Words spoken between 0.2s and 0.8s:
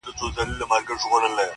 له جانانه مي